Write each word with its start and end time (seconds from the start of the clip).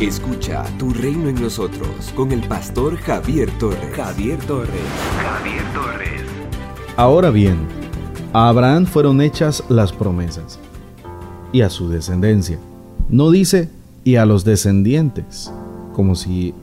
Escucha 0.00 0.64
Tu 0.78 0.94
Reino 0.94 1.28
en 1.28 1.34
Nosotros 1.42 2.10
con 2.16 2.32
el 2.32 2.40
pastor 2.48 2.96
Javier 2.96 3.50
Torres. 3.58 3.94
Javier 3.94 4.38
Torres. 4.46 4.70
Javier 5.22 5.62
Torres. 5.74 6.22
Ahora 6.96 7.28
bien, 7.28 7.58
a 8.32 8.48
Abraham 8.48 8.86
fueron 8.86 9.20
hechas 9.20 9.62
las 9.68 9.92
promesas 9.92 10.58
y 11.52 11.60
a 11.60 11.68
su 11.68 11.90
descendencia. 11.90 12.58
No 13.10 13.30
dice 13.30 13.68
y 14.02 14.16
a 14.16 14.24
los 14.24 14.42
descendientes, 14.42 15.52
como 15.92 16.14
si 16.14 16.54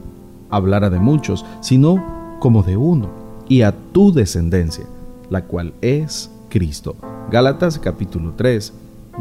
hablara 0.50 0.90
de 0.90 0.98
muchos, 0.98 1.46
sino 1.60 2.36
como 2.40 2.64
de 2.64 2.76
uno, 2.76 3.08
y 3.48 3.62
a 3.62 3.72
tu 3.92 4.12
descendencia, 4.12 4.86
la 5.30 5.44
cual 5.44 5.74
es 5.80 6.28
Cristo. 6.48 6.96
Gálatas 7.30 7.78
capítulo 7.78 8.32
3, 8.36 8.72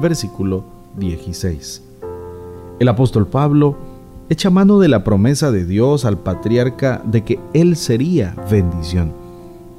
versículo 0.01 0.63
16. 0.97 1.83
El 2.79 2.87
apóstol 2.87 3.27
Pablo 3.27 3.86
echa 4.29 4.49
mano 4.49 4.79
de 4.79 4.89
la 4.89 5.03
promesa 5.03 5.51
de 5.51 5.65
Dios 5.65 6.03
al 6.03 6.17
patriarca 6.17 7.01
de 7.05 7.23
que 7.23 7.39
él 7.53 7.77
sería 7.77 8.35
bendición, 8.51 9.13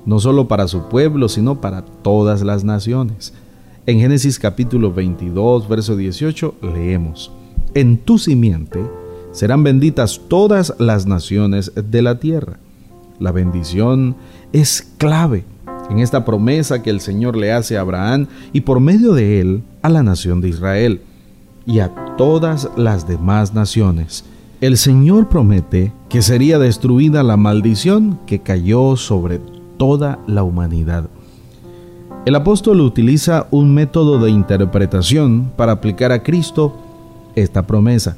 no 0.07 0.21
solo 0.21 0.49
para 0.49 0.69
su 0.69 0.89
pueblo, 0.89 1.29
sino 1.29 1.61
para 1.61 1.85
todas 1.85 2.43
las 2.43 2.65
naciones. 2.65 3.35
En 3.87 4.01
Génesis 4.01 4.39
capítulo 4.39 4.93
22, 4.93 5.69
verso 5.69 5.97
18 5.97 6.55
leemos, 6.63 7.31
En 7.75 7.99
tu 7.99 8.19
simiente 8.19 8.81
serán 9.33 9.63
benditas 9.63 10.21
todas 10.29 10.75
las 10.79 11.07
naciones 11.07 11.73
de 11.75 12.03
la 12.03 12.19
tierra. 12.19 12.59
La 13.19 13.33
bendición 13.33 14.17
es 14.53 14.95
clave 14.97 15.45
en 15.91 15.99
esta 15.99 16.25
promesa 16.25 16.83
que 16.83 16.91
el 16.91 17.01
Señor 17.01 17.37
le 17.37 17.53
hace 17.53 17.77
a 17.77 17.83
Abraham 17.83 18.27
y 18.53 18.63
por 18.63 18.81
medio 18.81 19.13
de 19.13 19.41
él 19.41 19.63
a 19.83 19.89
la 19.89 20.03
nación 20.03 20.41
de 20.41 20.49
Israel 20.49 21.03
y 21.67 21.81
a 21.81 21.95
todas 22.17 22.71
las 22.77 23.07
demás 23.07 23.53
naciones 23.53 24.25
el 24.61 24.77
Señor 24.77 25.29
promete 25.29 25.93
que 26.09 26.21
sería 26.21 26.59
destruida 26.59 27.23
la 27.23 27.37
maldición 27.37 28.19
que 28.27 28.41
cayó 28.41 28.97
sobre 28.97 29.41
toda 29.77 30.19
la 30.27 30.43
humanidad. 30.43 31.09
El 32.27 32.35
apóstol 32.35 32.81
utiliza 32.81 33.47
un 33.53 33.73
método 33.73 34.19
de 34.19 34.31
interpretación 34.31 35.53
para 35.57 35.73
aplicar 35.73 36.11
a 36.11 36.25
Cristo 36.25 36.75
esta 37.37 37.67
promesa. 37.67 38.17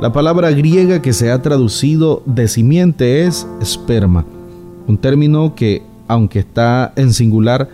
La 0.00 0.12
palabra 0.12 0.50
griega 0.50 1.02
que 1.02 1.12
se 1.12 1.30
ha 1.30 1.42
traducido 1.42 2.22
de 2.24 2.48
simiente 2.48 3.24
es 3.26 3.46
esperma, 3.60 4.24
un 4.86 4.96
término 4.96 5.54
que, 5.54 5.82
aunque 6.08 6.38
está 6.38 6.92
en 6.96 7.12
singular, 7.12 7.68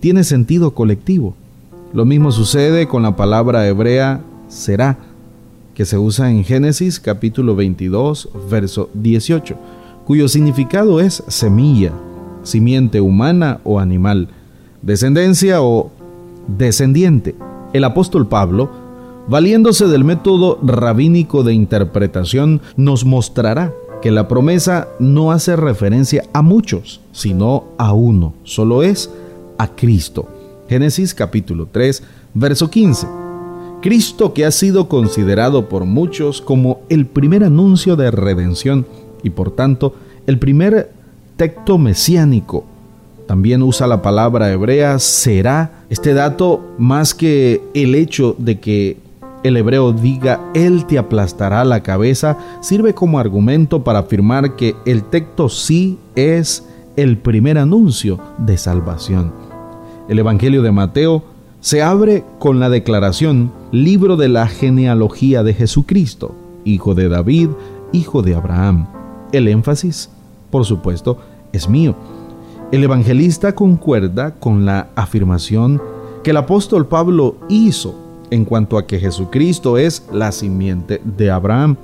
tiene 0.00 0.22
sentido 0.22 0.72
colectivo. 0.72 1.34
Lo 1.94 2.04
mismo 2.04 2.30
sucede 2.30 2.86
con 2.86 3.02
la 3.02 3.16
palabra 3.16 3.66
hebrea 3.66 4.20
será, 4.48 4.98
que 5.76 5.84
se 5.84 5.98
usa 5.98 6.30
en 6.30 6.42
Génesis 6.42 6.98
capítulo 6.98 7.54
22, 7.54 8.30
verso 8.48 8.88
18, 8.94 9.54
cuyo 10.06 10.26
significado 10.26 11.00
es 11.00 11.22
semilla, 11.28 11.92
simiente 12.44 13.02
humana 13.02 13.60
o 13.62 13.78
animal, 13.78 14.28
descendencia 14.80 15.60
o 15.60 15.90
descendiente. 16.48 17.34
El 17.74 17.84
apóstol 17.84 18.26
Pablo, 18.26 18.70
valiéndose 19.28 19.86
del 19.86 20.02
método 20.02 20.58
rabínico 20.62 21.42
de 21.42 21.52
interpretación, 21.52 22.62
nos 22.76 23.04
mostrará 23.04 23.74
que 24.00 24.10
la 24.10 24.28
promesa 24.28 24.88
no 24.98 25.30
hace 25.30 25.56
referencia 25.56 26.24
a 26.32 26.40
muchos, 26.40 27.02
sino 27.12 27.64
a 27.76 27.92
uno, 27.92 28.32
solo 28.44 28.82
es 28.82 29.10
a 29.58 29.68
Cristo. 29.68 30.26
Génesis 30.70 31.12
capítulo 31.12 31.68
3, 31.70 32.02
verso 32.32 32.70
15. 32.70 33.25
Cristo 33.86 34.34
que 34.34 34.44
ha 34.44 34.50
sido 34.50 34.88
considerado 34.88 35.68
por 35.68 35.84
muchos 35.84 36.40
como 36.40 36.80
el 36.88 37.06
primer 37.06 37.44
anuncio 37.44 37.94
de 37.94 38.10
redención 38.10 38.84
y 39.22 39.30
por 39.30 39.52
tanto 39.52 39.94
el 40.26 40.40
primer 40.40 40.90
texto 41.36 41.78
mesiánico. 41.78 42.64
También 43.28 43.62
usa 43.62 43.86
la 43.86 44.02
palabra 44.02 44.50
hebrea 44.50 44.98
será. 44.98 45.84
Este 45.88 46.14
dato, 46.14 46.74
más 46.78 47.14
que 47.14 47.62
el 47.74 47.94
hecho 47.94 48.34
de 48.38 48.58
que 48.58 48.96
el 49.44 49.56
hebreo 49.56 49.92
diga 49.92 50.40
Él 50.52 50.84
te 50.86 50.98
aplastará 50.98 51.64
la 51.64 51.84
cabeza, 51.84 52.38
sirve 52.62 52.92
como 52.92 53.20
argumento 53.20 53.84
para 53.84 54.00
afirmar 54.00 54.56
que 54.56 54.74
el 54.84 55.04
texto 55.04 55.48
sí 55.48 55.96
es 56.16 56.66
el 56.96 57.18
primer 57.18 57.56
anuncio 57.56 58.18
de 58.38 58.58
salvación. 58.58 59.32
El 60.08 60.18
Evangelio 60.18 60.62
de 60.62 60.72
Mateo 60.72 61.35
se 61.66 61.82
abre 61.82 62.22
con 62.38 62.60
la 62.60 62.70
declaración 62.70 63.50
Libro 63.72 64.16
de 64.16 64.28
la 64.28 64.46
genealogía 64.46 65.42
de 65.42 65.52
Jesucristo, 65.52 66.32
hijo 66.64 66.94
de 66.94 67.08
David, 67.08 67.48
hijo 67.90 68.22
de 68.22 68.36
Abraham. 68.36 68.86
El 69.32 69.48
énfasis, 69.48 70.08
por 70.52 70.64
supuesto, 70.64 71.18
es 71.52 71.68
mío. 71.68 71.96
El 72.70 72.84
evangelista 72.84 73.56
concuerda 73.56 74.36
con 74.36 74.64
la 74.64 74.90
afirmación 74.94 75.82
que 76.22 76.30
el 76.30 76.36
apóstol 76.36 76.86
Pablo 76.86 77.34
hizo 77.48 77.98
en 78.30 78.44
cuanto 78.44 78.78
a 78.78 78.86
que 78.86 79.00
Jesucristo 79.00 79.76
es 79.76 80.06
la 80.12 80.30
simiente 80.30 81.02
de 81.04 81.32
Abraham. 81.32 81.78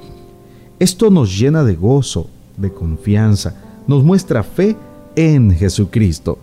Esto 0.79 1.11
nos 1.11 1.37
llena 1.37 1.65
de 1.65 1.75
gozo, 1.75 2.29
de 2.57 2.73
confianza, 2.73 3.57
nos 3.89 4.05
muestra 4.05 4.45
fe 4.45 4.77
en 5.17 5.51
Jesucristo 5.51 6.39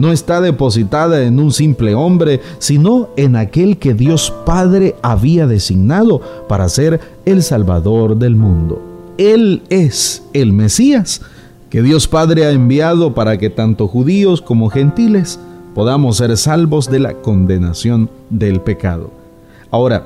no 0.00 0.12
está 0.12 0.40
depositada 0.40 1.22
en 1.22 1.38
un 1.38 1.52
simple 1.52 1.94
hombre, 1.94 2.40
sino 2.58 3.10
en 3.16 3.36
aquel 3.36 3.78
que 3.78 3.94
Dios 3.94 4.32
Padre 4.46 4.96
había 5.02 5.46
designado 5.46 6.20
para 6.48 6.68
ser 6.68 7.00
el 7.24 7.42
Salvador 7.42 8.16
del 8.16 8.34
mundo. 8.34 8.82
Él 9.18 9.62
es 9.68 10.22
el 10.32 10.52
Mesías 10.52 11.20
que 11.68 11.82
Dios 11.82 12.08
Padre 12.08 12.46
ha 12.46 12.50
enviado 12.50 13.14
para 13.14 13.38
que 13.38 13.48
tanto 13.48 13.86
judíos 13.86 14.42
como 14.42 14.70
gentiles 14.70 15.38
podamos 15.74 16.16
ser 16.16 16.36
salvos 16.36 16.90
de 16.90 16.98
la 16.98 17.14
condenación 17.14 18.10
del 18.28 18.60
pecado. 18.60 19.12
Ahora, 19.70 20.04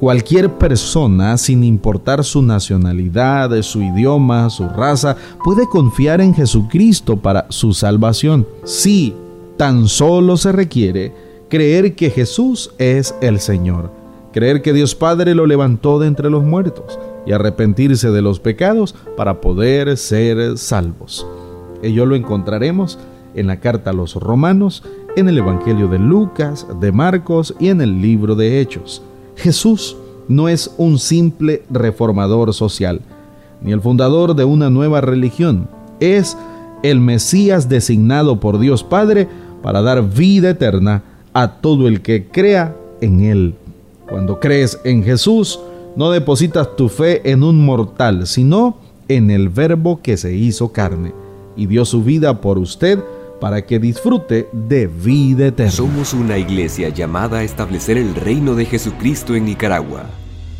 cualquier 0.00 0.52
persona, 0.54 1.36
sin 1.38 1.62
importar 1.62 2.24
su 2.24 2.42
nacionalidad, 2.42 3.62
su 3.62 3.80
idioma, 3.80 4.50
su 4.50 4.68
raza, 4.68 5.16
puede 5.44 5.68
confiar 5.68 6.20
en 6.20 6.34
Jesucristo 6.34 7.16
para 7.16 7.46
su 7.48 7.72
salvación. 7.72 8.46
Sí, 8.64 9.14
Tan 9.56 9.86
solo 9.88 10.36
se 10.36 10.50
requiere 10.50 11.12
creer 11.48 11.94
que 11.94 12.10
Jesús 12.10 12.72
es 12.78 13.14
el 13.20 13.38
Señor, 13.38 13.90
creer 14.32 14.62
que 14.62 14.72
Dios 14.72 14.96
Padre 14.96 15.34
lo 15.36 15.46
levantó 15.46 16.00
de 16.00 16.08
entre 16.08 16.28
los 16.28 16.42
muertos 16.42 16.98
y 17.24 17.32
arrepentirse 17.32 18.10
de 18.10 18.20
los 18.20 18.40
pecados 18.40 18.96
para 19.16 19.40
poder 19.40 19.96
ser 19.96 20.58
salvos. 20.58 21.24
Ello 21.82 22.04
lo 22.04 22.16
encontraremos 22.16 22.98
en 23.36 23.46
la 23.46 23.60
carta 23.60 23.90
a 23.90 23.94
los 23.94 24.16
romanos, 24.16 24.82
en 25.16 25.28
el 25.28 25.38
Evangelio 25.38 25.86
de 25.86 26.00
Lucas, 26.00 26.66
de 26.80 26.90
Marcos 26.90 27.54
y 27.60 27.68
en 27.68 27.80
el 27.80 28.02
libro 28.02 28.34
de 28.34 28.60
Hechos. 28.60 29.02
Jesús 29.36 29.96
no 30.26 30.48
es 30.48 30.74
un 30.78 30.98
simple 30.98 31.62
reformador 31.70 32.52
social, 32.54 33.00
ni 33.62 33.70
el 33.70 33.80
fundador 33.80 34.34
de 34.34 34.44
una 34.44 34.68
nueva 34.68 35.00
religión, 35.00 35.68
es 36.00 36.36
el 36.82 37.00
Mesías 37.00 37.68
designado 37.68 38.40
por 38.40 38.58
Dios 38.58 38.84
Padre 38.84 39.28
para 39.64 39.80
dar 39.80 40.06
vida 40.06 40.50
eterna 40.50 41.02
a 41.32 41.52
todo 41.62 41.88
el 41.88 42.02
que 42.02 42.26
crea 42.26 42.76
en 43.00 43.20
Él. 43.24 43.54
Cuando 44.06 44.38
crees 44.38 44.78
en 44.84 45.02
Jesús, 45.02 45.58
no 45.96 46.10
depositas 46.10 46.76
tu 46.76 46.90
fe 46.90 47.30
en 47.30 47.42
un 47.42 47.64
mortal, 47.64 48.26
sino 48.26 48.76
en 49.08 49.30
el 49.30 49.48
Verbo 49.48 50.02
que 50.02 50.18
se 50.18 50.34
hizo 50.36 50.70
carne 50.70 51.14
y 51.56 51.64
dio 51.64 51.86
su 51.86 52.04
vida 52.04 52.42
por 52.42 52.58
usted 52.58 52.98
para 53.40 53.64
que 53.64 53.78
disfrute 53.78 54.50
de 54.52 54.86
vida 54.86 55.46
eterna. 55.46 55.72
Somos 55.72 56.12
una 56.12 56.36
iglesia 56.36 56.90
llamada 56.90 57.38
a 57.38 57.42
establecer 57.42 57.96
el 57.96 58.14
reino 58.14 58.54
de 58.54 58.66
Jesucristo 58.66 59.34
en 59.34 59.46
Nicaragua. 59.46 60.04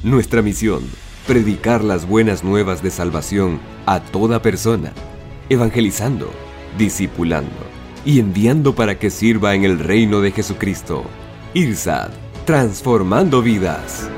Nuestra 0.03 0.41
misión, 0.41 0.81
predicar 1.27 1.85
las 1.85 2.09
buenas 2.09 2.43
nuevas 2.43 2.83
de 2.83 2.91
salvación 2.91 3.59
a 3.85 4.01
toda 4.01 4.41
persona, 4.41 4.93
evangelizando, 5.51 6.31
discipulando 6.79 7.64
y 8.05 8.21
enviando 8.21 8.75
para 8.75 8.99
que 8.99 9.11
sirva 9.11 9.55
en 9.55 9.65
el 9.65 9.79
reino 9.79 10.21
de 10.21 10.31
Jesucristo. 10.31 11.05
IRSAD, 11.55 12.11
transformando 12.45 13.43
vidas. 13.43 14.09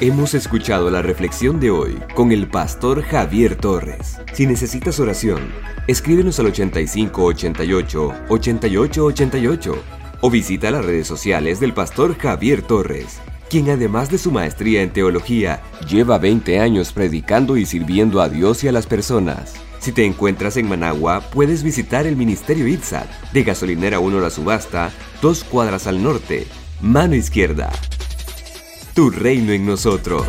Hemos 0.00 0.34
escuchado 0.34 0.90
la 0.90 1.00
reflexión 1.00 1.60
de 1.60 1.70
hoy 1.70 1.98
con 2.14 2.32
el 2.32 2.48
pastor 2.48 3.02
Javier 3.02 3.56
Torres. 3.56 4.18
Si 4.32 4.46
necesitas 4.46 5.00
oración, 5.00 5.40
escríbenos 5.86 6.38
al 6.40 6.46
8588 6.46 8.12
8888 8.28 9.74
o 10.20 10.30
visita 10.30 10.70
las 10.70 10.84
redes 10.84 11.06
sociales 11.06 11.60
del 11.60 11.72
pastor 11.72 12.18
Javier 12.18 12.62
Torres, 12.62 13.20
quien 13.48 13.70
además 13.70 14.10
de 14.10 14.18
su 14.18 14.30
maestría 14.30 14.82
en 14.82 14.90
teología, 14.90 15.62
lleva 15.88 16.18
20 16.18 16.58
años 16.58 16.92
predicando 16.92 17.56
y 17.56 17.64
sirviendo 17.64 18.20
a 18.20 18.28
Dios 18.28 18.64
y 18.64 18.68
a 18.68 18.72
las 18.72 18.86
personas. 18.86 19.54
Si 19.84 19.92
te 19.92 20.06
encuentras 20.06 20.56
en 20.56 20.66
Managua, 20.66 21.20
puedes 21.30 21.62
visitar 21.62 22.06
el 22.06 22.16
Ministerio 22.16 22.66
ITSAT 22.66 23.06
de 23.34 23.44
Gasolinera 23.44 23.98
1 23.98 24.18
La 24.18 24.30
Subasta, 24.30 24.90
dos 25.20 25.44
cuadras 25.44 25.86
al 25.86 26.02
norte, 26.02 26.46
mano 26.80 27.14
izquierda. 27.14 27.70
tu 28.94 29.10
reino 29.10 29.52
en 29.52 29.66
nosotros. 29.66 30.24